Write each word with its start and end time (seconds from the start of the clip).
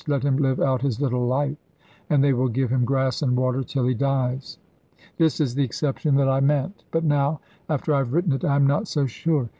let 0.07 0.23
him 0.23 0.35
live 0.37 0.59
out 0.59 0.81
his 0.81 0.99
little 0.99 1.27
life.' 1.27 1.63
And 2.09 2.23
they 2.23 2.33
will 2.33 2.47
give 2.47 2.71
him 2.71 2.85
grass 2.85 3.21
and 3.21 3.37
water 3.37 3.61
till 3.61 3.85
he 3.85 3.93
dies. 3.93 4.57
This 5.17 5.39
is 5.39 5.53
the 5.53 5.63
exception 5.63 6.15
that 6.15 6.27
I 6.27 6.39
meant, 6.39 6.83
but 6.89 7.03
now, 7.03 7.39
after 7.69 7.93
I 7.93 7.99
have 7.99 8.11
written 8.11 8.31
it, 8.33 8.43
I 8.43 8.55
am 8.55 8.65
not 8.65 8.87
so 8.87 9.05
sure. 9.05 9.47